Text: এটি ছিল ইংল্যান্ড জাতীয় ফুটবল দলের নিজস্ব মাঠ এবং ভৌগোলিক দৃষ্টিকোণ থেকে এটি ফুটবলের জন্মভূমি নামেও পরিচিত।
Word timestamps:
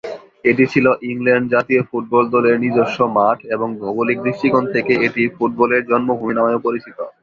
এটি 0.45 0.63
ছিল 0.73 0.85
ইংল্যান্ড 1.09 1.47
জাতীয় 1.53 1.81
ফুটবল 1.89 2.23
দলের 2.35 2.55
নিজস্ব 2.63 2.99
মাঠ 3.17 3.37
এবং 3.55 3.67
ভৌগোলিক 3.79 4.17
দৃষ্টিকোণ 4.25 4.63
থেকে 4.75 4.93
এটি 5.07 5.23
ফুটবলের 5.35 5.81
জন্মভূমি 5.89 6.33
নামেও 6.35 6.63
পরিচিত। 6.65 6.97